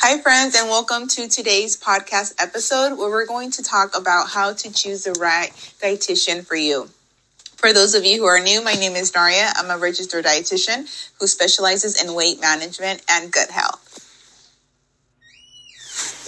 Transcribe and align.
Hi, 0.00 0.18
friends, 0.20 0.54
and 0.56 0.68
welcome 0.68 1.08
to 1.08 1.28
today's 1.28 1.76
podcast 1.76 2.34
episode 2.38 2.96
where 2.96 3.10
we're 3.10 3.26
going 3.26 3.50
to 3.52 3.62
talk 3.62 3.96
about 3.96 4.28
how 4.30 4.52
to 4.52 4.72
choose 4.72 5.04
the 5.04 5.12
right 5.12 5.50
dietitian 5.82 6.46
for 6.46 6.54
you. 6.56 6.88
For 7.56 7.72
those 7.72 7.94
of 7.94 8.04
you 8.04 8.18
who 8.18 8.26
are 8.26 8.40
new, 8.40 8.62
my 8.62 8.74
name 8.74 8.94
is 8.96 9.10
Daria. 9.10 9.52
I'm 9.56 9.70
a 9.70 9.78
registered 9.78 10.24
dietitian 10.24 10.88
who 11.20 11.26
specializes 11.26 12.00
in 12.02 12.14
weight 12.14 12.40
management 12.40 13.02
and 13.10 13.32
gut 13.32 13.50
health. 13.50 14.04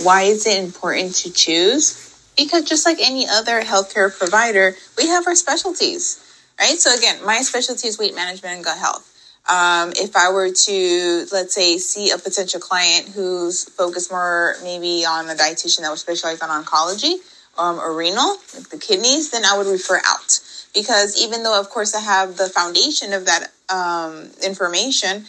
Why 0.02 0.23
is 0.23 0.46
it 0.46 0.59
important 0.62 1.14
to 1.16 1.32
choose? 1.32 2.07
Because 2.37 2.64
just 2.64 2.87
like 2.87 2.98
any 3.00 3.27
other 3.29 3.61
healthcare 3.62 4.16
provider, 4.16 4.75
we 4.96 5.07
have 5.09 5.27
our 5.27 5.34
specialties, 5.34 6.18
right? 6.59 6.79
So, 6.79 6.95
again, 6.95 7.25
my 7.25 7.43
specialty 7.43 7.89
is 7.89 7.98
weight 7.98 8.14
management 8.14 8.57
and 8.57 8.64
gut 8.64 8.79
health. 8.79 9.09
Um, 9.51 9.91
if 9.96 10.14
I 10.14 10.30
were 10.30 10.51
to, 10.53 11.27
let's 11.32 11.55
say, 11.55 11.79
see 11.79 12.11
a 12.11 12.18
potential 12.18 12.61
client 12.61 13.08
who's 13.08 13.64
focused 13.64 14.13
more 14.13 14.54
maybe 14.63 15.04
on 15.04 15.29
a 15.29 15.35
dietitian 15.35 15.81
that 15.81 15.91
would 15.91 15.99
specialize 15.99 16.41
on 16.41 16.64
oncology 16.64 17.14
um, 17.58 17.81
or 17.81 17.93
renal, 17.96 18.36
like 18.55 18.68
the 18.68 18.79
kidneys, 18.79 19.32
then 19.32 19.44
I 19.44 19.58
would 19.58 19.67
refer 19.67 20.00
out. 20.07 20.39
Because 20.72 21.21
even 21.21 21.43
though, 21.43 21.58
of 21.58 21.68
course, 21.68 21.96
I 21.96 22.00
have 22.00 22.36
the 22.36 22.49
foundation 22.49 23.13
of 23.13 23.27
that 23.27 23.49
um, 23.68 24.31
information, 24.44 25.25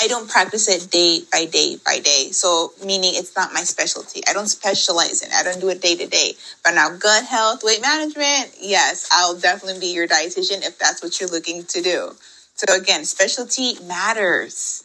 I 0.00 0.06
don't 0.06 0.28
practice 0.28 0.68
it 0.68 0.90
day 0.90 1.20
by 1.32 1.46
day 1.46 1.76
by 1.84 1.98
day. 1.98 2.28
So, 2.32 2.72
meaning 2.84 3.12
it's 3.14 3.34
not 3.36 3.54
my 3.54 3.60
specialty. 3.60 4.20
I 4.28 4.34
don't 4.34 4.48
specialize 4.48 5.22
in 5.22 5.28
it. 5.28 5.34
I 5.34 5.42
don't 5.42 5.60
do 5.60 5.70
it 5.70 5.80
day 5.80 5.96
to 5.96 6.06
day. 6.06 6.34
But 6.62 6.72
now, 6.72 6.90
gut 6.96 7.24
health, 7.24 7.64
weight 7.64 7.80
management, 7.80 8.54
yes, 8.60 9.08
I'll 9.12 9.36
definitely 9.36 9.80
be 9.80 9.94
your 9.94 10.06
dietitian 10.06 10.66
if 10.66 10.78
that's 10.78 11.02
what 11.02 11.18
you're 11.20 11.30
looking 11.30 11.64
to 11.64 11.80
do. 11.82 12.12
So 12.54 12.74
again, 12.74 13.04
specialty 13.04 13.74
matters. 13.84 14.84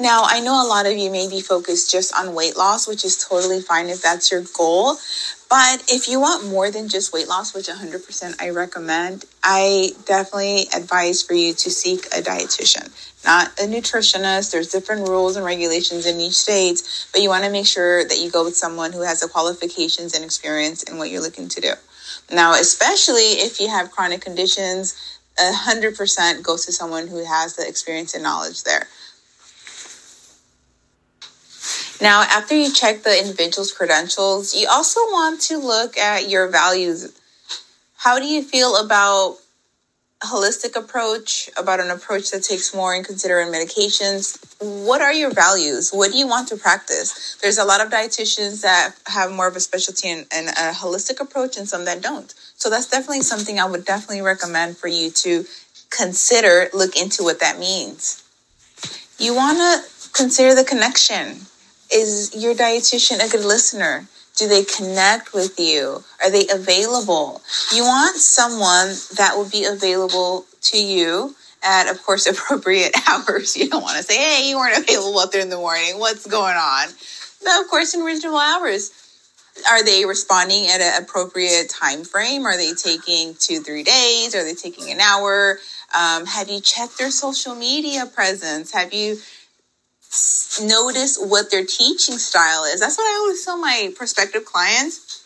Now, 0.00 0.24
I 0.26 0.40
know 0.40 0.60
a 0.60 0.66
lot 0.66 0.86
of 0.86 0.98
you 0.98 1.08
may 1.10 1.28
be 1.28 1.40
focused 1.40 1.92
just 1.92 2.12
on 2.18 2.34
weight 2.34 2.56
loss, 2.56 2.88
which 2.88 3.04
is 3.04 3.16
totally 3.16 3.60
fine 3.60 3.88
if 3.88 4.02
that's 4.02 4.30
your 4.32 4.42
goal. 4.56 4.96
But 5.48 5.84
if 5.88 6.08
you 6.08 6.18
want 6.18 6.48
more 6.50 6.68
than 6.72 6.88
just 6.88 7.12
weight 7.12 7.28
loss, 7.28 7.54
which 7.54 7.68
100% 7.68 8.42
I 8.42 8.50
recommend, 8.50 9.24
I 9.44 9.92
definitely 10.04 10.66
advise 10.74 11.22
for 11.22 11.34
you 11.34 11.52
to 11.54 11.70
seek 11.70 12.06
a 12.06 12.20
dietitian, 12.20 12.90
not 13.24 13.48
a 13.60 13.68
nutritionist. 13.68 14.50
There's 14.50 14.72
different 14.72 15.08
rules 15.08 15.36
and 15.36 15.46
regulations 15.46 16.06
in 16.06 16.18
each 16.18 16.34
state, 16.34 16.82
but 17.12 17.22
you 17.22 17.28
want 17.28 17.44
to 17.44 17.50
make 17.50 17.66
sure 17.66 18.04
that 18.04 18.18
you 18.18 18.32
go 18.32 18.42
with 18.42 18.56
someone 18.56 18.92
who 18.92 19.02
has 19.02 19.20
the 19.20 19.28
qualifications 19.28 20.12
and 20.14 20.24
experience 20.24 20.82
in 20.82 20.98
what 20.98 21.10
you're 21.10 21.22
looking 21.22 21.48
to 21.50 21.60
do. 21.60 21.72
Now, 22.32 22.54
especially 22.54 23.38
if 23.46 23.60
you 23.60 23.68
have 23.68 23.92
chronic 23.92 24.22
conditions, 24.22 25.13
100% 25.38 26.42
goes 26.42 26.66
to 26.66 26.72
someone 26.72 27.08
who 27.08 27.24
has 27.24 27.56
the 27.56 27.66
experience 27.66 28.14
and 28.14 28.22
knowledge 28.22 28.62
there. 28.62 28.88
Now, 32.00 32.22
after 32.22 32.54
you 32.54 32.72
check 32.72 33.02
the 33.02 33.18
individual's 33.18 33.72
credentials, 33.72 34.54
you 34.54 34.68
also 34.68 35.00
want 35.00 35.40
to 35.42 35.58
look 35.58 35.96
at 35.96 36.28
your 36.28 36.48
values. 36.48 37.18
How 37.96 38.18
do 38.18 38.26
you 38.26 38.42
feel 38.42 38.76
about 38.76 39.38
holistic 40.24 40.76
approach, 40.76 41.50
about 41.56 41.80
an 41.80 41.90
approach 41.90 42.30
that 42.30 42.42
takes 42.42 42.74
more 42.74 42.94
in 42.94 43.04
considering 43.04 43.48
medications. 43.48 44.38
What 44.60 45.00
are 45.00 45.12
your 45.12 45.30
values? 45.30 45.90
What 45.90 46.12
do 46.12 46.18
you 46.18 46.26
want 46.26 46.48
to 46.48 46.56
practice? 46.56 47.36
There's 47.42 47.58
a 47.58 47.64
lot 47.64 47.84
of 47.84 47.90
dietitians 47.90 48.62
that 48.62 48.94
have 49.06 49.32
more 49.32 49.46
of 49.46 49.56
a 49.56 49.60
specialty 49.60 50.08
in, 50.08 50.18
in 50.36 50.48
a 50.48 50.72
holistic 50.72 51.20
approach 51.20 51.56
and 51.56 51.68
some 51.68 51.84
that 51.84 52.02
don't. 52.02 52.32
So 52.56 52.70
that's 52.70 52.88
definitely 52.88 53.22
something 53.22 53.58
I 53.58 53.66
would 53.66 53.84
definitely 53.84 54.22
recommend 54.22 54.76
for 54.76 54.88
you 54.88 55.10
to 55.10 55.44
consider, 55.90 56.68
look 56.72 56.96
into 56.96 57.22
what 57.22 57.40
that 57.40 57.58
means. 57.58 58.22
You 59.18 59.34
want 59.34 59.58
to 59.58 60.10
consider 60.12 60.54
the 60.54 60.64
connection. 60.64 61.46
Is 61.92 62.34
your 62.34 62.54
dietitian 62.54 63.24
a 63.24 63.30
good 63.30 63.44
listener? 63.44 64.08
Do 64.36 64.48
they 64.48 64.64
connect 64.64 65.32
with 65.32 65.60
you? 65.60 66.02
Are 66.22 66.30
they 66.30 66.46
available? 66.52 67.40
You 67.72 67.84
want 67.84 68.16
someone 68.16 68.88
that 69.16 69.34
will 69.36 69.48
be 69.48 69.64
available 69.64 70.44
to 70.62 70.78
you 70.78 71.36
at, 71.62 71.88
of 71.88 72.02
course, 72.02 72.26
appropriate 72.30 72.94
hours. 73.08 73.56
You 73.56 73.68
don't 73.68 73.82
want 73.82 73.96
to 73.98 74.02
say, 74.02 74.16
hey, 74.16 74.48
you 74.48 74.56
weren't 74.56 74.78
available 74.78 75.18
up 75.18 75.30
there 75.30 75.40
in 75.40 75.50
the 75.50 75.56
morning. 75.56 75.98
What's 75.98 76.26
going 76.26 76.56
on? 76.56 76.88
But 77.44 77.60
of 77.60 77.68
course, 77.68 77.94
in 77.94 78.00
reasonable 78.00 78.38
hours. 78.38 78.90
Are 79.70 79.84
they 79.84 80.04
responding 80.04 80.66
at 80.66 80.80
an 80.80 81.04
appropriate 81.04 81.70
time 81.70 82.02
frame? 82.02 82.44
Are 82.44 82.56
they 82.56 82.74
taking 82.74 83.36
two, 83.38 83.60
three 83.60 83.84
days? 83.84 84.34
Are 84.34 84.42
they 84.42 84.54
taking 84.54 84.90
an 84.90 84.98
hour? 84.98 85.60
Um, 85.96 86.26
have 86.26 86.48
you 86.48 86.60
checked 86.60 86.98
their 86.98 87.12
social 87.12 87.54
media 87.54 88.06
presence? 88.06 88.72
Have 88.72 88.92
you 88.92 89.18
notice 90.62 91.18
what 91.18 91.50
their 91.50 91.64
teaching 91.64 92.18
style 92.18 92.64
is. 92.64 92.80
That's 92.80 92.96
what 92.96 93.04
I 93.04 93.18
always 93.18 93.44
tell 93.44 93.58
my 93.58 93.92
prospective 93.96 94.44
clients 94.44 95.22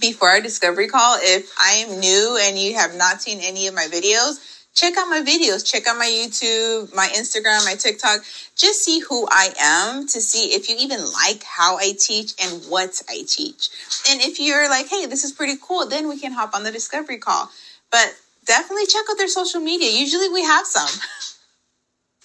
before 0.00 0.28
our 0.28 0.40
discovery 0.40 0.88
call. 0.88 1.18
If 1.20 1.52
I 1.58 1.84
am 1.86 2.00
new 2.00 2.38
and 2.40 2.58
you 2.58 2.74
have 2.74 2.94
not 2.96 3.22
seen 3.22 3.40
any 3.42 3.66
of 3.66 3.74
my 3.74 3.86
videos, 3.90 4.40
check 4.74 4.96
out 4.96 5.08
my 5.08 5.20
videos, 5.20 5.64
check 5.70 5.86
out 5.86 5.98
my 5.98 6.06
YouTube, 6.06 6.94
my 6.94 7.08
Instagram, 7.08 7.64
my 7.64 7.74
TikTok. 7.74 8.20
Just 8.56 8.84
see 8.84 9.00
who 9.00 9.26
I 9.30 9.52
am 9.58 10.06
to 10.08 10.20
see 10.20 10.54
if 10.54 10.68
you 10.68 10.76
even 10.78 11.00
like 11.00 11.42
how 11.42 11.76
I 11.76 11.92
teach 11.98 12.32
and 12.42 12.62
what 12.68 13.02
I 13.08 13.22
teach. 13.26 13.68
And 14.08 14.20
if 14.20 14.40
you're 14.40 14.68
like, 14.68 14.88
hey, 14.88 15.06
this 15.06 15.24
is 15.24 15.32
pretty 15.32 15.56
cool, 15.60 15.86
then 15.86 16.08
we 16.08 16.18
can 16.18 16.32
hop 16.32 16.54
on 16.54 16.64
the 16.64 16.72
discovery 16.72 17.18
call. 17.18 17.50
But 17.90 18.14
definitely 18.46 18.86
check 18.86 19.04
out 19.10 19.18
their 19.18 19.28
social 19.28 19.60
media. 19.60 19.90
Usually 19.90 20.28
we 20.28 20.42
have 20.42 20.66
some. 20.66 20.88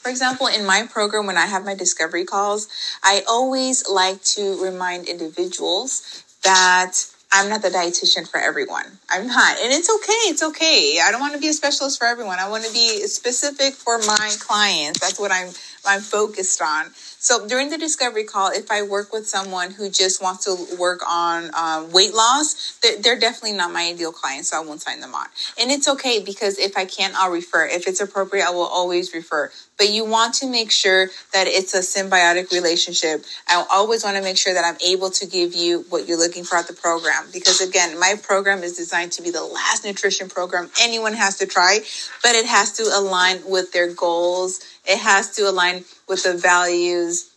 For 0.05 0.11
example, 0.11 0.45
in 0.45 0.67
my 0.67 0.85
program, 0.85 1.25
when 1.25 1.35
I 1.35 1.47
have 1.47 1.65
my 1.65 1.73
discovery 1.73 2.25
calls, 2.25 2.67
I 3.01 3.23
always 3.27 3.89
like 3.89 4.21
to 4.35 4.63
remind 4.63 5.09
individuals 5.09 6.23
that 6.43 6.91
I'm 7.31 7.49
not 7.49 7.63
the 7.63 7.69
dietitian 7.69 8.29
for 8.29 8.39
everyone. 8.39 8.85
I'm 9.09 9.25
not. 9.25 9.57
And 9.59 9.73
it's 9.73 9.89
okay. 9.89 10.29
It's 10.29 10.43
okay. 10.43 10.99
I 11.03 11.09
don't 11.09 11.21
want 11.21 11.33
to 11.33 11.39
be 11.39 11.47
a 11.47 11.53
specialist 11.53 11.97
for 11.97 12.05
everyone. 12.05 12.37
I 12.37 12.47
want 12.49 12.65
to 12.65 12.71
be 12.71 12.99
specific 13.07 13.73
for 13.73 13.97
my 13.97 14.29
clients. 14.39 14.99
That's 14.99 15.19
what 15.19 15.31
I'm 15.31 15.49
I'm 15.87 16.01
focused 16.01 16.61
on. 16.61 16.91
So 16.93 17.47
during 17.47 17.69
the 17.69 17.77
discovery 17.77 18.23
call, 18.23 18.51
if 18.51 18.69
I 18.69 18.83
work 18.83 19.11
with 19.11 19.27
someone 19.27 19.71
who 19.71 19.89
just 19.89 20.21
wants 20.21 20.45
to 20.45 20.77
work 20.77 21.01
on 21.07 21.49
um, 21.55 21.91
weight 21.91 22.13
loss, 22.13 22.77
they're, 22.83 23.01
they're, 23.01 23.19
definitely 23.19 23.57
not 23.57 23.71
my 23.71 23.87
ideal 23.87 24.11
client, 24.11 24.45
so 24.45 24.61
I 24.61 24.65
won't 24.65 24.81
sign 24.81 24.99
them 24.99 25.15
on. 25.15 25.25
And 25.59 25.71
it's 25.71 25.87
okay 25.87 26.23
because 26.23 26.59
if 26.59 26.77
I 26.77 26.85
can't, 26.85 27.15
I'll 27.15 27.31
refer. 27.31 27.65
If 27.65 27.87
it's 27.87 28.01
appropriate, 28.01 28.45
I 28.45 28.51
will 28.51 28.67
always 28.67 29.13
refer. 29.13 29.51
But 29.77 29.89
you 29.89 30.05
want 30.05 30.35
to 30.35 30.49
make 30.49 30.71
sure 30.71 31.07
that 31.33 31.47
it's 31.47 31.73
a 31.73 31.79
symbiotic 31.79 32.51
relationship. 32.51 33.25
I 33.47 33.65
always 33.71 34.03
want 34.05 34.15
to 34.15 34.23
make 34.23 34.37
sure 34.37 34.53
that 34.53 34.63
I'm 34.63 34.77
able 34.85 35.09
to 35.11 35.27
give 35.27 35.53
you 35.53 35.85
what 35.89 36.07
you're 36.07 36.17
looking 36.17 36.45
for 36.45 36.55
at 36.57 36.67
the 36.67 36.73
program. 36.73 37.25
Because 37.33 37.59
again, 37.59 37.99
my 37.99 38.15
program 38.23 38.63
is 38.63 38.77
designed 38.77 39.11
to 39.13 39.21
be 39.21 39.31
the 39.31 39.43
last 39.43 39.83
nutrition 39.83 40.29
program 40.29 40.69
anyone 40.81 41.13
has 41.13 41.37
to 41.39 41.45
try, 41.45 41.79
but 42.23 42.35
it 42.35 42.45
has 42.45 42.71
to 42.73 42.83
align 42.83 43.39
with 43.45 43.73
their 43.73 43.93
goals 43.93 44.61
it 44.87 44.99
has 44.99 45.35
to 45.35 45.49
align 45.49 45.83
with 46.07 46.23
the 46.23 46.37
values 46.37 47.31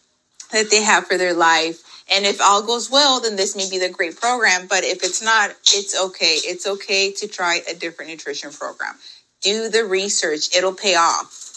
that 0.52 0.70
they 0.70 0.82
have 0.82 1.06
for 1.06 1.16
their 1.16 1.34
life. 1.34 1.82
And 2.10 2.24
if 2.24 2.40
all 2.40 2.62
goes 2.62 2.90
well, 2.90 3.20
then 3.20 3.36
this 3.36 3.56
may 3.56 3.68
be 3.68 3.78
the 3.78 3.92
great 3.92 4.16
program. 4.20 4.66
But 4.66 4.84
if 4.84 5.02
it's 5.02 5.22
not, 5.22 5.50
it's 5.74 5.98
okay. 5.98 6.38
It's 6.44 6.66
okay 6.66 7.12
to 7.12 7.28
try 7.28 7.60
a 7.70 7.74
different 7.74 8.10
nutrition 8.10 8.50
program. 8.50 8.94
Do 9.42 9.68
the 9.68 9.84
research, 9.84 10.54
it'll 10.56 10.74
pay 10.74 10.96
off. 10.96 11.47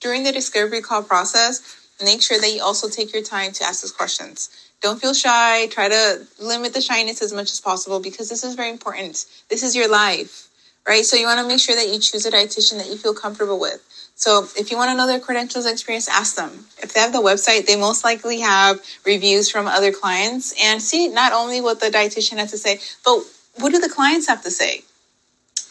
During 0.00 0.22
the 0.24 0.32
discovery 0.32 0.80
call 0.80 1.02
process, 1.02 1.76
make 2.02 2.22
sure 2.22 2.40
that 2.40 2.50
you 2.52 2.62
also 2.62 2.88
take 2.88 3.12
your 3.12 3.22
time 3.22 3.52
to 3.52 3.64
ask 3.64 3.82
those 3.82 3.92
questions. 3.92 4.48
Don't 4.80 5.00
feel 5.00 5.12
shy. 5.12 5.66
Try 5.66 5.88
to 5.88 6.26
limit 6.38 6.72
the 6.72 6.80
shyness 6.80 7.20
as 7.20 7.32
much 7.32 7.50
as 7.50 7.60
possible 7.60 8.00
because 8.00 8.28
this 8.30 8.42
is 8.42 8.54
very 8.54 8.70
important. 8.70 9.26
This 9.50 9.62
is 9.62 9.76
your 9.76 9.90
life, 9.90 10.48
right? 10.88 11.04
So 11.04 11.16
you 11.16 11.26
want 11.26 11.40
to 11.40 11.46
make 11.46 11.60
sure 11.60 11.76
that 11.76 11.88
you 11.88 11.98
choose 12.00 12.24
a 12.24 12.30
dietitian 12.30 12.78
that 12.78 12.86
you 12.86 12.96
feel 12.96 13.12
comfortable 13.12 13.60
with. 13.60 13.84
So 14.14 14.46
if 14.56 14.70
you 14.70 14.76
want 14.76 14.90
to 14.90 14.96
know 14.96 15.06
their 15.06 15.20
credentials 15.20 15.66
and 15.66 15.72
experience, 15.72 16.08
ask 16.08 16.36
them. 16.36 16.66
If 16.82 16.94
they 16.94 17.00
have 17.00 17.12
the 17.12 17.18
website, 17.22 17.66
they 17.66 17.76
most 17.76 18.04
likely 18.04 18.40
have 18.40 18.80
reviews 19.04 19.50
from 19.50 19.66
other 19.66 19.92
clients 19.92 20.54
and 20.62 20.80
see 20.80 21.08
not 21.08 21.32
only 21.32 21.60
what 21.60 21.80
the 21.80 21.86
dietitian 21.86 22.38
has 22.38 22.50
to 22.50 22.58
say, 22.58 22.80
but 23.04 23.22
what 23.56 23.72
do 23.72 23.78
the 23.78 23.88
clients 23.88 24.28
have 24.28 24.42
to 24.44 24.50
say? 24.50 24.84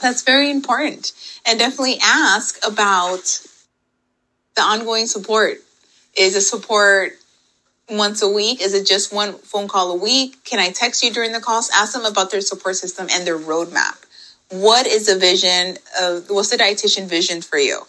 That's 0.01 0.23
very 0.23 0.49
important. 0.49 1.13
And 1.45 1.59
definitely 1.59 1.97
ask 2.01 2.57
about 2.65 3.41
the 4.59 4.65
ongoing 4.65 5.07
support. 5.07 5.57
Is 6.17 6.35
a 6.35 6.41
support 6.41 7.13
once 7.89 8.21
a 8.21 8.29
week? 8.29 8.61
Is 8.61 8.73
it 8.73 8.85
just 8.85 9.13
one 9.13 9.33
phone 9.33 9.67
call 9.67 9.91
a 9.91 9.95
week? 9.95 10.43
Can 10.43 10.59
I 10.59 10.69
text 10.71 11.03
you 11.03 11.13
during 11.13 11.31
the 11.31 11.39
calls? 11.39 11.71
Ask 11.73 11.93
them 11.93 12.05
about 12.05 12.31
their 12.31 12.41
support 12.41 12.75
system 12.75 13.07
and 13.11 13.25
their 13.25 13.37
roadmap. 13.37 13.97
What 14.49 14.85
is 14.85 15.05
the 15.05 15.17
vision 15.17 15.77
of 16.01 16.29
what's 16.29 16.49
the 16.49 16.57
dietitian 16.57 17.07
vision 17.07 17.41
for 17.41 17.57
you? 17.57 17.81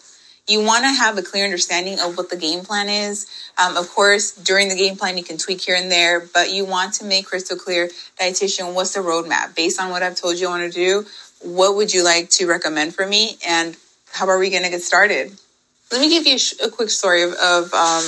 you 0.47 0.59
want 0.59 0.83
to 0.83 0.89
have 0.89 1.17
a 1.17 1.21
clear 1.21 1.45
understanding 1.45 1.99
of 1.99 2.17
what 2.17 2.29
the 2.29 2.35
game 2.35 2.61
plan 2.61 2.89
is. 2.89 3.27
Um, 3.61 3.77
of 3.77 3.87
course, 3.89 4.31
during 4.31 4.69
the 4.69 4.75
game 4.75 4.97
plan, 4.97 5.17
you 5.17 5.23
can 5.23 5.37
tweak 5.37 5.61
here 5.61 5.75
and 5.75 5.89
there, 5.89 6.19
but 6.19 6.51
you 6.51 6.65
want 6.65 6.95
to 6.95 7.05
make 7.05 7.27
crystal 7.27 7.55
clear, 7.55 7.89
dietitian, 8.19 8.73
what's 8.73 8.95
the 8.95 9.01
roadmap 9.01 9.55
based 9.55 9.79
on 9.79 9.91
what 9.91 10.01
I've 10.01 10.15
told 10.15 10.39
you 10.39 10.47
I 10.47 10.59
want 10.59 10.73
to 10.73 10.77
do? 10.77 11.05
What 11.41 11.75
would 11.75 11.93
you 11.93 12.03
like 12.03 12.31
to 12.31 12.47
recommend 12.47 12.95
for 12.95 13.05
me? 13.05 13.37
And 13.47 13.77
how 14.11 14.27
are 14.27 14.39
we 14.39 14.49
going 14.49 14.63
to 14.63 14.69
get 14.69 14.81
started? 14.81 15.31
Let 15.91 15.99
me 15.99 16.09
give 16.09 16.25
you 16.25 16.37
a 16.63 16.69
quick 16.69 16.89
story 16.89 17.23
of, 17.23 17.33
of 17.33 17.73
um, 17.73 18.03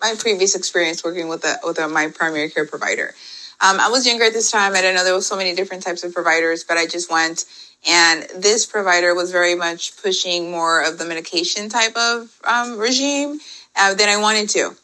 my 0.00 0.14
previous 0.18 0.54
experience 0.54 1.02
working 1.02 1.28
with 1.28 1.44
a, 1.44 1.56
with 1.64 1.78
a, 1.80 1.88
my 1.88 2.08
primary 2.08 2.48
care 2.48 2.66
provider. 2.66 3.14
Um, 3.60 3.80
I 3.80 3.88
was 3.88 4.06
younger 4.06 4.24
at 4.24 4.32
this 4.32 4.50
time. 4.50 4.72
I 4.72 4.76
didn't 4.76 4.94
know 4.94 5.04
there 5.04 5.14
was 5.14 5.26
so 5.26 5.36
many 5.36 5.54
different 5.54 5.82
types 5.82 6.04
of 6.04 6.14
providers, 6.14 6.64
but 6.64 6.76
I 6.76 6.86
just 6.86 7.10
went. 7.10 7.44
And 7.88 8.22
this 8.36 8.66
provider 8.66 9.14
was 9.14 9.32
very 9.32 9.56
much 9.56 10.00
pushing 10.00 10.52
more 10.52 10.84
of 10.84 10.98
the 10.98 11.04
medication 11.04 11.68
type 11.68 11.96
of 11.96 12.30
um, 12.44 12.78
regime 12.78 13.40
uh, 13.76 13.94
than 13.94 14.08
I 14.08 14.18
wanted 14.18 14.48
to. 14.50 14.76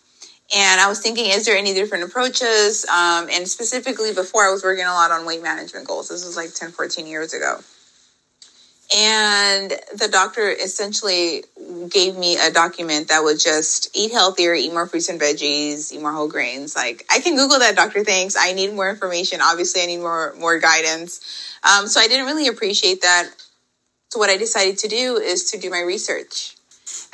And 0.57 0.81
I 0.81 0.89
was 0.89 1.01
thinking, 1.01 1.27
is 1.27 1.45
there 1.45 1.57
any 1.57 1.75
different 1.75 2.05
approaches? 2.05 2.85
Um, 2.87 3.29
and 3.31 3.47
specifically, 3.47 4.13
before 4.13 4.45
I 4.45 4.51
was 4.51 4.65
working 4.65 4.85
a 4.85 4.93
lot 4.93 5.13
on 5.13 5.25
weight 5.27 5.43
management 5.43 5.87
goals. 5.87 6.09
This 6.09 6.25
was 6.25 6.37
like 6.37 6.53
10, 6.55 6.73
14 6.73 7.07
years 7.07 7.33
ago. 7.35 7.61
And 8.97 9.71
the 9.95 10.09
doctor 10.11 10.49
essentially 10.49 11.45
gave 11.91 12.17
me 12.17 12.39
a 12.39 12.51
document 12.51 13.09
that 13.09 13.23
would 13.23 13.39
just 13.39 13.95
eat 13.95 14.13
healthier, 14.13 14.55
eat 14.55 14.73
more 14.73 14.87
fruits 14.87 15.11
and 15.11 15.21
veggies, 15.21 15.93
eat 15.93 16.01
more 16.01 16.13
whole 16.13 16.29
grains. 16.29 16.75
Like 16.75 17.05
I 17.11 17.21
can 17.21 17.37
Google 17.37 17.59
that, 17.59 17.77
doctor. 17.77 18.03
Thanks. 18.03 18.35
I 18.39 18.53
need 18.53 18.73
more 18.73 18.89
information. 18.89 19.41
Obviously, 19.43 19.83
I 19.83 19.87
need 19.87 19.99
more 19.99 20.35
more 20.39 20.59
guidance. 20.59 21.21
Um, 21.65 21.87
so 21.87 22.01
I 22.01 22.09
didn't 22.09 22.27
really 22.27 22.49
appreciate 22.49 23.03
that. 23.03 23.29
So 24.11 24.19
what 24.19 24.31
I 24.31 24.39
decided 24.39 24.79
to 24.79 24.89
do 24.89 25.17
is 25.17 25.51
to 25.51 25.59
do 25.59 25.69
my 25.69 25.81
research. 25.81 26.58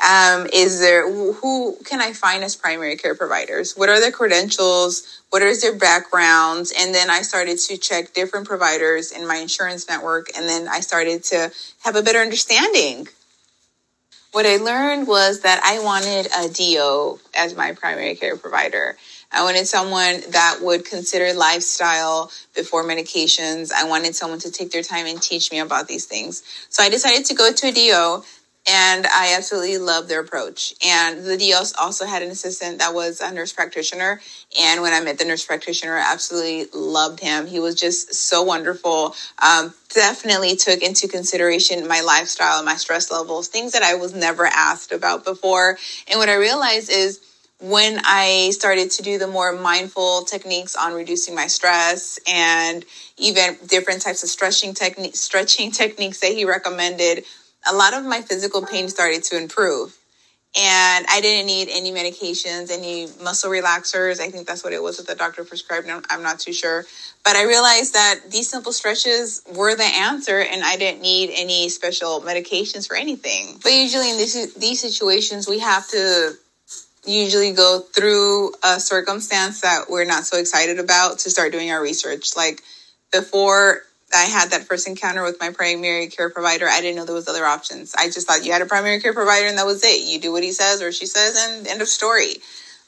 Um, 0.03 0.47
is 0.53 0.81
there 0.81 1.11
who 1.11 1.77
can 1.85 2.01
I 2.01 2.13
find 2.13 2.45
as 2.45 2.57
primary 2.57 2.97
care 2.97 3.15
providers? 3.15 3.75
What 3.75 3.89
are 3.89 4.01
their 4.01 4.13
credentials? 4.13 5.23
what 5.35 5.43
is 5.43 5.63
their 5.63 5.75
backgrounds 5.75 6.73
and 6.79 6.95
then 6.95 7.11
i 7.11 7.21
started 7.21 7.59
to 7.59 7.77
check 7.77 8.15
different 8.15 8.47
providers 8.47 9.11
in 9.11 9.27
my 9.27 9.35
insurance 9.35 9.89
network 9.89 10.29
and 10.37 10.49
then 10.49 10.69
i 10.69 10.79
started 10.79 11.25
to 11.25 11.51
have 11.83 11.97
a 11.97 12.03
better 12.03 12.21
understanding 12.21 13.09
what 14.31 14.47
i 14.47 14.57
learned 14.59 15.09
was 15.09 15.41
that 15.41 15.61
i 15.65 15.83
wanted 15.83 16.29
a 16.39 16.49
DO 16.49 17.19
as 17.35 17.57
my 17.57 17.73
primary 17.73 18.15
care 18.15 18.37
provider 18.37 18.97
I 19.37 19.43
wanted 19.43 19.67
someone 19.67 20.21
that 20.31 20.59
would 20.63 20.85
consider 20.85 21.37
lifestyle 21.37 22.31
before 22.55 22.85
medications. 22.85 23.73
I 23.73 23.83
wanted 23.83 24.15
someone 24.15 24.39
to 24.39 24.51
take 24.53 24.71
their 24.71 24.85
time 24.85 25.07
and 25.07 25.21
teach 25.21 25.51
me 25.51 25.59
about 25.59 25.89
these 25.89 26.05
things. 26.05 26.45
So 26.69 26.85
I 26.85 26.89
decided 26.89 27.25
to 27.25 27.35
go 27.35 27.53
to 27.53 27.67
a 27.67 27.73
DO 27.73 28.25
and 28.67 29.07
I 29.07 29.35
absolutely 29.37 29.77
love 29.79 30.09
their 30.09 30.21
approach. 30.21 30.75
And 30.85 31.23
the 31.25 31.37
DOs 31.37 31.75
also 31.79 32.07
had 32.07 32.23
an 32.23 32.31
assistant 32.31 32.79
that 32.79 32.95
was 32.95 33.21
a 33.21 33.33
nurse 33.33 33.53
practitioner. 33.53 34.21
And 34.59 34.81
when 34.81 34.95
I 34.95 35.01
met 35.01 35.19
the 35.19 35.27
nurse 35.27 35.45
practitioner, 35.45 35.97
I 35.97 36.13
absolutely 36.13 36.67
loved 36.73 37.21
him. 37.21 37.47
He 37.47 37.61
was 37.61 37.75
just 37.75 38.15
so 38.15 38.43
wonderful. 38.43 39.15
Um, 39.43 39.75
definitely 39.95 40.57
took 40.57 40.83
into 40.83 41.09
consideration 41.09 41.87
my 41.87 42.01
lifestyle, 42.01 42.63
my 42.63 42.77
stress 42.77 43.11
levels, 43.11 43.49
things 43.49 43.73
that 43.73 43.83
I 43.83 43.97
was 43.97 44.15
never 44.15 44.47
asked 44.47 44.93
about 44.93 45.25
before. 45.25 45.79
And 46.09 46.19
what 46.19 46.31
I 46.31 46.37
realized 46.37 46.91
is 46.91 47.21
when 47.61 48.01
I 48.05 48.51
started 48.53 48.91
to 48.93 49.03
do 49.03 49.19
the 49.19 49.27
more 49.27 49.53
mindful 49.53 50.23
techniques 50.25 50.75
on 50.75 50.93
reducing 50.93 51.35
my 51.35 51.47
stress 51.47 52.19
and 52.27 52.85
even 53.17 53.57
different 53.67 54.03
types 54.03 54.23
of 54.23 54.29
stretching 54.29 54.75
stretching 55.13 55.71
techniques 55.71 56.21
that 56.21 56.33
he 56.33 56.45
recommended 56.45 57.25
a 57.67 57.75
lot 57.75 57.95
of 57.95 58.05
my 58.05 58.21
physical 58.23 58.65
pain 58.65 58.89
started 58.89 59.23
to 59.25 59.37
improve. 59.37 59.97
And 60.57 61.05
I 61.11 61.21
didn't 61.21 61.47
need 61.47 61.69
any 61.69 61.91
medications, 61.91 62.71
any 62.71 63.09
muscle 63.21 63.51
relaxers. 63.51 64.21
I 64.21 64.31
think 64.31 64.47
that's 64.47 64.63
what 64.63 64.73
it 64.73 64.81
was 64.81 64.99
that 64.99 65.09
the 65.09 65.17
doctor 65.17 65.45
prescribed. 65.45 65.89
I'm 65.89 66.23
not 66.23 66.39
too 66.39 66.53
sure. 66.53 66.85
But 67.25 67.35
I 67.35 67.45
realized 67.45 67.95
that 67.95 68.21
these 68.31 68.51
simple 68.51 68.73
stretches 68.73 69.43
were 69.53 69.75
the 69.75 69.83
answer, 69.83 70.39
and 70.39 70.63
I 70.63 70.77
didn't 70.77 71.03
need 71.03 71.31
any 71.35 71.69
special 71.71 72.21
medications 72.21 72.87
for 72.87 72.95
anything. 72.95 73.59
But 73.65 73.73
usually 73.73 74.11
in 74.11 74.17
these, 74.17 74.55
these 74.55 74.81
situations, 74.81 75.49
we 75.49 75.59
have 75.59 75.89
to 75.89 76.35
usually 77.05 77.53
go 77.53 77.81
through 77.81 78.53
a 78.63 78.79
circumstance 78.79 79.61
that 79.63 79.87
we're 79.91 80.05
not 80.05 80.25
so 80.25 80.39
excited 80.39 80.79
about 80.79 81.19
to 81.21 81.31
start 81.31 81.51
doing 81.51 81.71
our 81.71 81.83
research. 81.83 82.37
Like 82.37 82.63
before 83.13 83.83
I 84.15 84.25
had 84.25 84.51
that 84.51 84.65
first 84.65 84.89
encounter 84.89 85.23
with 85.23 85.39
my 85.41 85.51
primary 85.51 86.07
care 86.09 86.31
provider, 86.31 86.69
I 86.69 86.81
didn't 86.81 86.97
know 86.97 87.05
there 87.05 87.15
was 87.15 87.29
other 87.29 87.45
options. 87.45 87.95
I 87.97 88.07
just 88.07 88.27
thought 88.27 88.45
you 88.45 88.53
had 88.53 88.63
a 88.63 88.67
primary 88.67 89.01
care 89.01 89.13
provider 89.13 89.47
and 89.47 89.59
that 89.59 89.67
was 89.67 89.85
it. 89.85 90.03
You 90.07 90.21
do 90.21 90.33
what 90.33 90.43
he 90.43 90.53
says 90.53 90.83
or 90.83 90.93
she 90.93 91.07
says 91.07 91.37
and 91.37 91.67
end 91.67 91.83
of 91.83 91.89
story. 91.89 92.37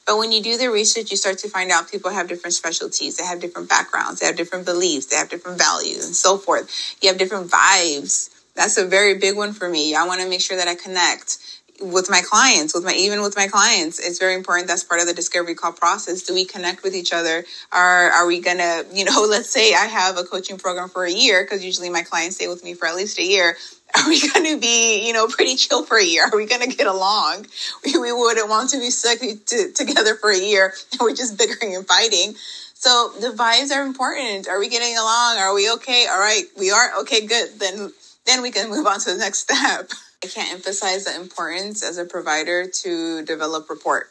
But 0.05 0.17
when 0.17 0.31
you 0.31 0.41
do 0.41 0.57
the 0.57 0.71
research, 0.71 1.11
you 1.11 1.17
start 1.17 1.37
to 1.39 1.49
find 1.49 1.69
out 1.69 1.91
people 1.91 2.11
have 2.11 2.29
different 2.29 2.53
specialties. 2.53 3.17
They 3.17 3.25
have 3.25 3.41
different 3.41 3.67
backgrounds. 3.67 4.21
They 4.21 4.25
have 4.25 4.37
different 4.37 4.65
beliefs. 4.65 5.07
They 5.07 5.17
have 5.17 5.29
different 5.29 5.57
values 5.57 6.05
and 6.05 6.15
so 6.15 6.37
forth. 6.37 6.97
You 7.01 7.09
have 7.09 7.17
different 7.17 7.51
vibes. 7.51 8.29
That's 8.55 8.77
a 8.77 8.87
very 8.87 9.17
big 9.17 9.35
one 9.35 9.51
for 9.51 9.67
me. 9.67 9.95
I 9.95 10.07
want 10.07 10.21
to 10.21 10.29
make 10.29 10.41
sure 10.41 10.55
that 10.57 10.67
I 10.67 10.75
connect 10.75 11.37
with 11.81 12.09
my 12.09 12.21
clients 12.21 12.73
with 12.73 12.83
my 12.83 12.93
even 12.93 13.21
with 13.21 13.35
my 13.35 13.47
clients 13.47 13.99
it's 13.99 14.19
very 14.19 14.33
important 14.33 14.67
that's 14.67 14.83
part 14.83 15.01
of 15.01 15.07
the 15.07 15.13
discovery 15.13 15.55
call 15.55 15.71
process 15.71 16.23
do 16.23 16.33
we 16.33 16.45
connect 16.45 16.83
with 16.83 16.95
each 16.95 17.13
other? 17.13 17.43
Are 17.71 18.09
are 18.11 18.27
we 18.27 18.41
gonna 18.41 18.83
you 18.93 19.05
know 19.05 19.25
let's 19.29 19.49
say 19.49 19.73
i 19.73 19.85
have 19.85 20.17
a 20.17 20.23
coaching 20.23 20.57
program 20.57 20.89
for 20.89 21.05
a 21.05 21.11
year 21.11 21.43
because 21.43 21.63
usually 21.63 21.89
my 21.89 22.01
clients 22.01 22.35
stay 22.35 22.47
with 22.47 22.63
me 22.63 22.73
for 22.73 22.87
at 22.87 22.95
least 22.95 23.19
a 23.19 23.23
year. 23.23 23.57
Are 23.95 24.07
we 24.07 24.19
going 24.33 24.45
to 24.45 24.59
be 24.59 25.05
you 25.05 25.13
know 25.13 25.27
pretty 25.27 25.55
chill 25.55 25.83
for 25.83 25.97
a 25.97 26.03
year? 26.03 26.25
Are 26.25 26.35
we 26.35 26.45
going 26.45 26.69
to 26.69 26.75
get 26.75 26.87
along? 26.87 27.47
We, 27.85 27.97
we 27.97 28.11
wouldn't 28.11 28.49
want 28.49 28.71
to 28.71 28.79
be 28.79 28.89
stuck 28.89 29.19
to, 29.19 29.71
together 29.73 30.15
for 30.15 30.29
a 30.29 30.37
year. 30.37 30.73
And 30.91 30.99
we're 31.01 31.15
just 31.15 31.37
bickering 31.37 31.75
and 31.75 31.87
fighting. 31.87 32.35
So 32.73 33.11
the 33.19 33.29
vibes 33.29 33.75
are 33.75 33.83
important. 33.83 34.47
Are 34.47 34.59
we 34.59 34.69
getting 34.69 34.97
along? 34.97 35.37
Are 35.37 35.53
we 35.53 35.71
okay? 35.73 36.05
All 36.09 36.19
right 36.19 36.43
we 36.57 36.71
are. 36.71 36.99
Okay 37.01 37.25
good. 37.25 37.59
Then 37.59 37.93
then 38.25 38.41
we 38.41 38.51
can 38.51 38.69
move 38.69 38.85
on 38.85 38.99
to 38.99 39.11
the 39.11 39.17
next 39.17 39.39
step 39.39 39.89
I 40.23 40.27
can't 40.27 40.51
emphasize 40.53 41.05
the 41.05 41.15
importance 41.15 41.83
as 41.83 41.97
a 41.97 42.05
provider 42.05 42.67
to 42.67 43.23
develop 43.23 43.69
rapport 43.69 44.09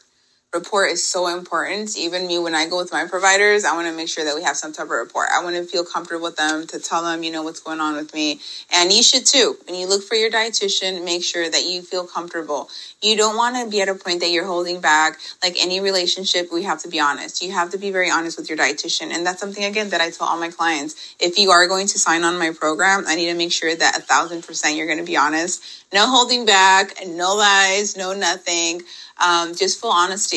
rapport 0.53 0.85
is 0.85 1.05
so 1.05 1.27
important. 1.27 1.97
Even 1.97 2.25
me, 2.25 2.39
when 2.39 2.55
I 2.55 2.67
go 2.69 2.77
with 2.77 2.91
my 2.91 3.05
providers, 3.05 3.65
I 3.65 3.75
want 3.75 3.87
to 3.87 3.93
make 3.93 4.07
sure 4.07 4.23
that 4.23 4.33
we 4.33 4.43
have 4.43 4.55
some 4.55 4.71
type 4.71 4.85
of 4.85 4.91
rapport. 4.91 5.27
I 5.29 5.43
want 5.43 5.57
to 5.57 5.63
feel 5.63 5.83
comfortable 5.83 6.23
with 6.23 6.37
them 6.37 6.65
to 6.67 6.79
tell 6.79 7.03
them, 7.03 7.21
you 7.23 7.31
know, 7.33 7.43
what's 7.43 7.59
going 7.59 7.81
on 7.81 7.95
with 7.97 8.13
me. 8.13 8.39
And 8.71 8.91
you 8.91 9.03
should 9.03 9.25
too. 9.25 9.57
When 9.67 9.75
you 9.77 9.87
look 9.87 10.03
for 10.03 10.15
your 10.15 10.31
dietitian, 10.31 11.03
make 11.03 11.23
sure 11.23 11.49
that 11.49 11.65
you 11.65 11.81
feel 11.81 12.07
comfortable. 12.07 12.69
You 13.01 13.17
don't 13.17 13.35
want 13.35 13.57
to 13.57 13.69
be 13.69 13.81
at 13.81 13.89
a 13.89 13.95
point 13.95 14.21
that 14.21 14.29
you're 14.29 14.45
holding 14.45 14.79
back. 14.79 15.19
Like 15.43 15.55
any 15.59 15.81
relationship, 15.81 16.47
we 16.51 16.63
have 16.63 16.81
to 16.83 16.87
be 16.87 16.99
honest. 16.99 17.41
You 17.43 17.51
have 17.51 17.71
to 17.71 17.77
be 17.77 17.91
very 17.91 18.09
honest 18.09 18.37
with 18.37 18.47
your 18.47 18.57
dietitian. 18.57 19.11
And 19.11 19.25
that's 19.25 19.41
something, 19.41 19.65
again, 19.65 19.89
that 19.89 19.99
I 19.99 20.11
tell 20.11 20.27
all 20.27 20.39
my 20.39 20.49
clients. 20.49 21.15
If 21.19 21.37
you 21.37 21.51
are 21.51 21.67
going 21.67 21.87
to 21.87 21.99
sign 21.99 22.23
on 22.23 22.39
my 22.39 22.51
program, 22.57 23.03
I 23.05 23.15
need 23.15 23.27
to 23.27 23.35
make 23.35 23.51
sure 23.51 23.75
that 23.75 23.97
a 23.97 24.01
thousand 24.01 24.43
percent 24.43 24.77
you're 24.77 24.87
going 24.87 24.99
to 24.99 25.03
be 25.03 25.17
honest. 25.17 25.61
No 25.93 26.09
holding 26.09 26.45
back, 26.45 26.93
no 27.05 27.35
lies, 27.35 27.97
no 27.97 28.13
nothing 28.13 28.81
um, 29.19 29.55
just 29.55 29.79
full 29.79 29.91
honesty 29.91 30.36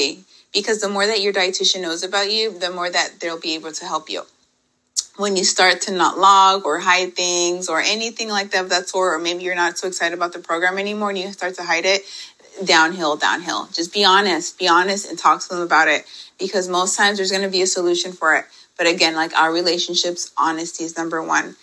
because 0.52 0.80
the 0.80 0.88
more 0.88 1.06
that 1.06 1.20
your 1.20 1.32
dietitian 1.32 1.82
knows 1.82 2.02
about 2.02 2.30
you, 2.30 2.58
the 2.58 2.70
more 2.70 2.90
that 2.90 3.20
they'll 3.20 3.40
be 3.40 3.54
able 3.54 3.72
to 3.72 3.84
help 3.84 4.10
you. 4.10 4.22
When 5.16 5.36
you 5.36 5.44
start 5.44 5.82
to 5.82 5.92
not 5.92 6.18
log 6.18 6.64
or 6.64 6.78
hide 6.78 7.14
things 7.14 7.68
or 7.68 7.80
anything 7.80 8.28
like 8.28 8.50
that 8.52 8.64
of 8.64 8.70
that 8.70 8.88
sort, 8.88 9.14
or 9.14 9.18
maybe 9.18 9.42
you're 9.44 9.54
not 9.54 9.76
so 9.78 9.88
excited 9.88 10.14
about 10.16 10.32
the 10.32 10.38
program 10.38 10.78
anymore 10.78 11.10
and 11.10 11.18
you 11.18 11.30
start 11.32 11.54
to 11.56 11.62
hide 11.62 11.84
it, 11.84 12.02
downhill, 12.64 13.16
downhill. 13.16 13.68
Just 13.72 13.92
be 13.92 14.04
honest, 14.04 14.58
be 14.58 14.68
honest 14.68 15.08
and 15.08 15.18
talk 15.18 15.40
to 15.42 15.48
them 15.48 15.62
about 15.62 15.88
it 15.88 16.04
because 16.38 16.68
most 16.68 16.96
times 16.96 17.18
there's 17.18 17.30
going 17.30 17.42
to 17.42 17.50
be 17.50 17.62
a 17.62 17.66
solution 17.66 18.12
for 18.12 18.34
it. 18.36 18.44
But 18.78 18.86
again, 18.86 19.14
like 19.14 19.34
our 19.34 19.52
relationships, 19.52 20.32
honesty 20.38 20.84
is 20.84 20.96
number 20.96 21.22
one 21.22 21.56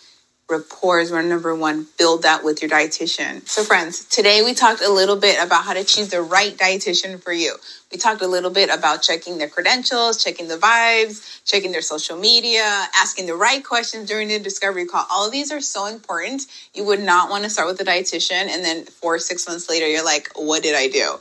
rapport 0.50 1.02
is 1.02 1.12
number 1.12 1.54
one. 1.54 1.88
Build 1.98 2.24
that 2.24 2.44
with 2.44 2.62
your 2.62 2.72
dietitian. 2.72 3.48
So, 3.48 3.64
friends, 3.64 4.06
today 4.06 4.42
we 4.44 4.54
talked 4.54 4.82
a 4.82 4.90
little 4.90 5.18
bit 5.18 5.44
about 5.44 5.66
how 5.66 5.74
to 5.74 5.84
choose 5.84 6.10
the 6.10 6.22
right 6.22 6.56
dietitian 6.56 7.22
for 7.22 7.34
you. 7.34 7.56
We 7.92 7.98
talked 7.98 8.22
a 8.22 8.28
little 8.28 8.50
bit 8.50 8.70
about 8.70 9.02
checking 9.02 9.38
their 9.38 9.50
credentials, 9.50 10.24
checking 10.24 10.48
the 10.48 10.58
vibes, 10.58 11.42
checking 11.46 11.72
their 11.72 11.82
social 11.82 12.18
media, 12.18 12.64
asking 12.96 13.26
the 13.26 13.36
right 13.36 13.64
questions 13.64 14.08
during 14.08 14.30
the 14.30 14.40
discovery 14.40 14.86
call. 14.86 15.06
All 15.12 15.26
of 15.26 15.32
these 15.32 15.52
are 15.52 15.62
so 15.62 15.86
important. 15.86 16.44
You 16.74 16.86
would 16.86 17.02
not 17.02 17.30
want 17.30 17.44
to 17.44 17.50
start 17.50 17.68
with 17.68 17.80
a 17.82 17.86
dietitian 17.86 18.48
and 18.48 18.64
then 18.64 18.86
four 18.86 19.20
six 19.20 19.48
months 19.48 19.70
later, 19.70 19.88
you're 19.88 20.06
like, 20.06 20.30
what 20.36 20.64
did 20.64 20.76
I 20.76 20.88
do? 20.88 21.18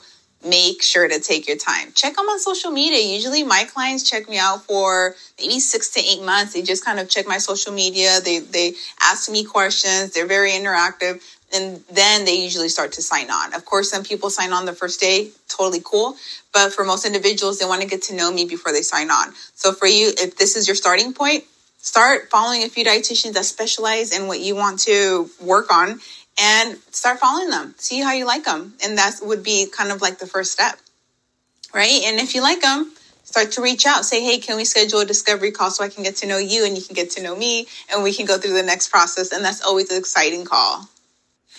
Make 0.47 0.83
sure 0.83 1.09
to 1.09 1.21
take 1.21 1.49
your 1.49 1.57
time. 1.57 1.93
Check 1.95 2.17
them 2.17 2.27
on 2.27 2.39
social 2.39 2.71
media. 2.71 3.01
Usually 3.01 3.43
my 3.43 3.65
clients 3.65 4.09
check 4.09 4.29
me 4.29 4.39
out 4.39 4.65
for 4.65 5.15
maybe 5.39 5.61
six 5.61 5.91
to 5.91 6.01
eight 6.01 6.23
months. 6.23 6.53
They 6.53 6.63
just 6.63 6.85
kind 6.85 6.99
of 6.99 7.09
check 7.09 7.27
my 7.27 7.39
social 7.39 7.73
media. 7.73 8.21
They 8.21 8.39
they 8.39 8.75
ask 9.01 9.31
me 9.31 9.45
questions. 9.45 10.13
They're 10.13 10.27
very 10.27 10.51
interactive. 10.51 11.23
And 11.55 11.83
then 11.91 12.25
they 12.25 12.35
usually 12.35 12.69
start 12.69 12.93
to 12.93 13.03
sign 13.03 13.31
on. 13.31 13.55
Of 13.55 13.65
course, 13.65 13.91
some 13.91 14.03
people 14.03 14.31
sign 14.31 14.53
on 14.53 14.67
the 14.67 14.73
first 14.73 14.99
day, 15.01 15.31
totally 15.49 15.81
cool. 15.85 16.17
But 16.53 16.73
for 16.73 16.85
most 16.85 17.07
individuals, 17.07 17.59
they 17.59 17.67
want 17.67 17.83
to 17.83 17.89
get 17.89 18.03
to 18.05 18.17
know 18.17 18.33
me 18.33 18.47
before 18.47 18.73
they 18.73 18.83
sign 18.83 19.11
on. 19.11 19.33
So 19.55 19.73
for 19.73 19.87
you, 19.87 20.13
if 20.19 20.37
this 20.37 20.57
is 20.57 20.67
your 20.67 20.75
starting 20.75 21.13
point, 21.13 21.45
start 21.79 22.31
following 22.31 22.65
a 22.65 22.69
few 22.69 22.85
dietitians 22.85 23.35
that 23.35 23.45
specialize 23.45 24.17
in 24.17 24.27
what 24.27 24.41
you 24.41 24.57
want 24.57 24.81
to 24.81 25.31
work 25.41 25.73
on 25.73 26.01
and 26.39 26.79
start 26.91 27.19
following 27.19 27.51
them. 27.51 27.75
See 27.79 28.01
how 28.01 28.13
you 28.13 28.27
like 28.27 28.45
them. 28.45 28.75
And 28.85 28.99
that 28.99 29.15
would 29.23 29.43
be 29.43 29.67
kind 29.67 29.91
of 29.91 30.03
like 30.03 30.19
the 30.19 30.27
first 30.27 30.53
step, 30.53 30.79
right? 31.75 32.03
And 32.05 32.21
if 32.21 32.35
you 32.35 32.43
like 32.43 32.61
them, 32.61 32.93
start 33.25 33.53
to 33.53 33.63
reach 33.63 33.87
out. 33.87 34.05
Say, 34.05 34.23
hey, 34.23 34.39
can 34.39 34.57
we 34.57 34.65
schedule 34.65 35.01
a 35.01 35.05
discovery 35.05 35.51
call 35.51 35.71
so 35.71 35.85
I 35.85 35.89
can 35.89 36.03
get 36.03 36.17
to 36.17 36.27
know 36.27 36.39
you 36.39 36.65
and 36.65 36.77
you 36.77 36.83
can 36.83 36.95
get 36.95 37.11
to 37.13 37.23
know 37.23 37.37
me 37.37 37.67
and 37.93 38.03
we 38.03 38.13
can 38.13 38.27
go 38.27 38.39
through 38.39 38.55
the 38.55 38.63
next 38.63 38.89
process. 38.89 39.33
And 39.33 39.45
that's 39.45 39.63
always 39.63 39.91
an 39.91 39.99
exciting 39.99 40.45
call. 40.45 40.89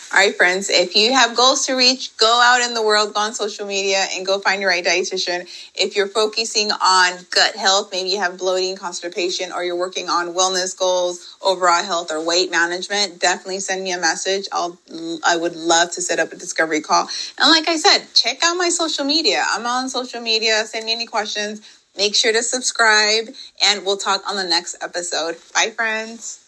All 0.09 0.19
right, 0.19 0.33
friends, 0.33 0.69
if 0.69 0.95
you 0.95 1.11
have 1.11 1.35
goals 1.35 1.65
to 1.65 1.73
reach, 1.73 2.15
go 2.15 2.39
out 2.41 2.61
in 2.61 2.73
the 2.73 2.81
world, 2.81 3.13
go 3.13 3.19
on 3.19 3.33
social 3.33 3.67
media, 3.67 4.05
and 4.13 4.25
go 4.25 4.39
find 4.39 4.61
your 4.61 4.69
right 4.69 4.83
dietitian. 4.83 5.41
If 5.75 5.97
you're 5.97 6.07
focusing 6.07 6.71
on 6.71 7.25
gut 7.29 7.57
health, 7.57 7.89
maybe 7.91 8.09
you 8.09 8.17
have 8.19 8.37
bloating, 8.37 8.77
constipation, 8.77 9.51
or 9.51 9.65
you're 9.65 9.75
working 9.75 10.07
on 10.07 10.33
wellness 10.33 10.77
goals, 10.77 11.35
overall 11.41 11.83
health, 11.83 12.09
or 12.09 12.23
weight 12.25 12.49
management, 12.49 13.19
definitely 13.19 13.59
send 13.59 13.83
me 13.83 13.91
a 13.91 13.99
message. 13.99 14.47
I'll 14.53 14.77
I 15.25 15.35
would 15.35 15.57
love 15.57 15.91
to 15.91 16.01
set 16.01 16.19
up 16.19 16.31
a 16.31 16.37
discovery 16.37 16.79
call. 16.79 17.09
And 17.37 17.51
like 17.51 17.67
I 17.67 17.75
said, 17.75 18.07
check 18.13 18.41
out 18.43 18.55
my 18.55 18.69
social 18.69 19.03
media. 19.03 19.43
I'm 19.49 19.65
on 19.65 19.89
social 19.89 20.21
media. 20.21 20.63
Send 20.65 20.85
me 20.85 20.93
any 20.93 21.05
questions. 21.05 21.61
Make 21.97 22.15
sure 22.15 22.31
to 22.31 22.43
subscribe, 22.43 23.27
and 23.61 23.85
we'll 23.85 23.97
talk 23.97 24.21
on 24.29 24.37
the 24.37 24.45
next 24.45 24.77
episode. 24.81 25.35
Bye, 25.53 25.71
friends. 25.71 26.46